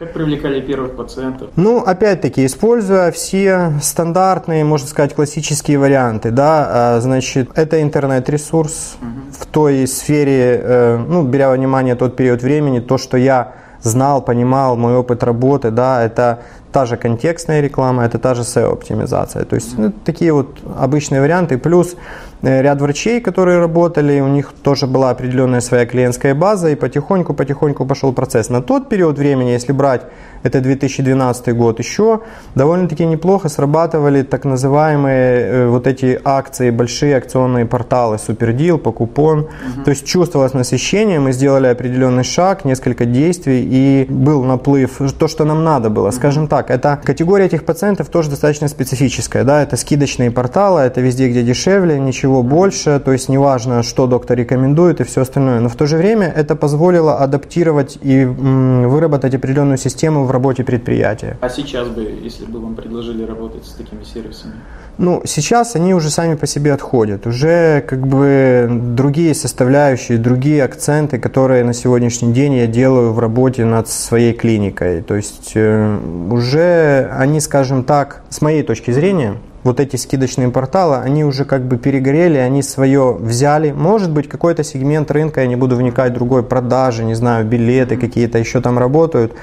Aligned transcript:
Как 0.00 0.14
привлекали 0.14 0.62
первых 0.62 0.96
пациентов? 0.96 1.50
Ну, 1.56 1.80
опять-таки, 1.80 2.46
используя 2.46 3.12
все 3.12 3.74
стандартные, 3.82 4.64
можно 4.64 4.88
сказать, 4.88 5.14
классические 5.14 5.78
варианты, 5.78 6.30
да, 6.30 6.94
а, 6.96 7.00
значит, 7.02 7.50
это 7.54 7.82
интернет-ресурс 7.82 8.96
угу. 8.98 9.08
в 9.30 9.44
той 9.44 9.86
сфере, 9.86 10.58
э, 10.62 10.96
ну, 11.06 11.24
беря 11.24 11.50
во 11.50 11.54
внимание 11.54 11.96
тот 11.96 12.16
период 12.16 12.40
времени, 12.40 12.80
то, 12.80 12.96
что 12.96 13.18
я 13.18 13.52
знал, 13.82 14.22
понимал, 14.22 14.76
мой 14.76 14.96
опыт 14.96 15.22
работы, 15.22 15.70
да, 15.70 16.02
это 16.02 16.40
та 16.72 16.86
же 16.86 16.96
контекстная 16.96 17.60
реклама, 17.60 18.04
это 18.04 18.18
та 18.18 18.34
же 18.34 18.42
SEO-оптимизация. 18.42 19.44
То 19.44 19.56
есть 19.56 19.78
ну, 19.78 19.92
такие 20.04 20.32
вот 20.32 20.58
обычные 20.78 21.20
варианты. 21.20 21.58
Плюс 21.58 21.96
Э, 22.42 22.62
ряд 22.62 22.80
врачей, 22.80 23.20
которые 23.20 23.58
работали, 23.58 24.20
у 24.20 24.28
них 24.28 24.52
тоже 24.62 24.86
была 24.86 25.10
определенная 25.10 25.60
своя 25.60 25.84
клиентская 25.84 26.34
база, 26.34 26.70
и 26.70 26.74
потихоньку-потихоньку 26.74 27.84
пошел 27.84 28.12
процесс. 28.12 28.48
На 28.48 28.62
тот 28.62 28.88
период 28.88 29.18
времени, 29.18 29.50
если 29.50 29.72
брать 29.72 30.02
это 30.42 30.60
2012 30.60 31.54
год, 31.54 31.78
еще 31.78 32.20
довольно-таки 32.54 33.04
неплохо 33.06 33.48
срабатывали 33.48 34.22
так 34.22 34.44
называемые 34.44 35.40
э, 35.40 35.66
вот 35.68 35.86
эти 35.86 36.20
акции, 36.24 36.70
большие 36.70 37.16
акционные 37.16 37.66
порталы, 37.66 38.18
супердил, 38.18 38.78
по 38.78 38.92
купон. 38.92 39.40
Угу. 39.40 39.84
То 39.84 39.90
есть 39.90 40.06
чувствовалось 40.06 40.54
насыщение, 40.54 41.20
мы 41.20 41.32
сделали 41.32 41.66
определенный 41.66 42.24
шаг, 42.24 42.64
несколько 42.64 43.04
действий, 43.04 43.66
и 43.70 44.06
был 44.08 44.42
наплыв, 44.44 45.00
то, 45.18 45.28
что 45.28 45.44
нам 45.44 45.64
надо 45.64 45.90
было. 45.90 46.10
Скажем 46.10 46.48
так, 46.48 46.70
это 46.70 47.00
категория 47.02 47.46
этих 47.46 47.64
пациентов 47.64 48.08
тоже 48.08 48.30
достаточно 48.30 48.68
специфическая. 48.68 49.44
Да? 49.44 49.62
Это 49.62 49.76
скидочные 49.76 50.30
порталы, 50.30 50.80
это 50.80 51.00
везде, 51.00 51.28
где 51.28 51.42
дешевле, 51.42 51.98
ничего 51.98 52.42
больше, 52.42 53.00
то 53.04 53.12
есть 53.12 53.28
неважно, 53.28 53.82
что 53.82 54.06
доктор 54.06 54.38
рекомендует 54.38 55.00
и 55.00 55.04
все 55.04 55.22
остальное. 55.22 55.60
Но 55.60 55.68
в 55.68 55.76
то 55.76 55.86
же 55.86 55.96
время 55.96 56.32
это 56.34 56.56
позволило 56.56 57.18
адаптировать 57.18 57.98
и 58.02 58.24
выработать 58.24 59.34
определенную 59.34 59.78
систему 59.78 60.24
в 60.30 60.32
работе 60.32 60.62
предприятия. 60.62 61.36
А 61.40 61.48
сейчас 61.48 61.88
бы, 61.88 62.02
если 62.02 62.44
бы 62.44 62.60
вам 62.60 62.76
предложили 62.76 63.24
работать 63.24 63.64
с 63.66 63.72
такими 63.72 64.04
сервисами? 64.04 64.54
Ну, 64.96 65.22
сейчас 65.24 65.74
они 65.74 65.92
уже 65.92 66.08
сами 66.08 66.36
по 66.36 66.46
себе 66.46 66.72
отходят. 66.72 67.26
Уже 67.26 67.80
как 67.80 68.06
бы 68.06 68.68
другие 68.70 69.34
составляющие, 69.34 70.18
другие 70.18 70.62
акценты, 70.62 71.18
которые 71.18 71.64
на 71.64 71.74
сегодняшний 71.74 72.32
день 72.32 72.54
я 72.54 72.66
делаю 72.68 73.12
в 73.12 73.18
работе 73.18 73.64
над 73.64 73.88
своей 73.88 74.32
клиникой. 74.32 75.02
То 75.02 75.16
есть 75.16 75.52
э, 75.54 75.98
уже 76.30 77.10
они, 77.18 77.40
скажем 77.40 77.82
так, 77.82 78.22
с 78.28 78.40
моей 78.40 78.62
точки 78.62 78.92
зрения, 78.92 79.34
вот 79.62 79.80
эти 79.80 79.96
скидочные 79.96 80.48
порталы, 80.48 80.96
они 80.96 81.24
уже 81.24 81.44
как 81.44 81.62
бы 81.62 81.76
перегорели, 81.76 82.38
они 82.38 82.62
свое 82.62 83.12
взяли. 83.12 83.72
Может 83.72 84.10
быть, 84.10 84.28
какой-то 84.28 84.64
сегмент 84.64 85.10
рынка, 85.10 85.40
я 85.42 85.46
не 85.46 85.56
буду 85.56 85.76
вникать, 85.76 86.12
другой 86.14 86.42
продажи, 86.42 87.04
не 87.04 87.14
знаю, 87.14 87.44
билеты 87.44 87.96
какие-то 87.96 88.38
еще 88.38 88.60
там 88.60 88.78
работают. 88.78 89.34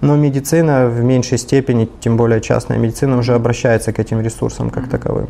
Но 0.00 0.16
медицина 0.16 0.88
в 0.88 1.02
меньшей 1.02 1.38
степени, 1.38 1.88
тем 2.00 2.16
более 2.16 2.40
частная 2.40 2.78
медицина, 2.78 3.18
уже 3.18 3.34
обращается 3.34 3.92
к 3.92 3.98
этим 3.98 4.20
ресурсам 4.20 4.70
как 4.70 4.88
таковым. 4.88 5.28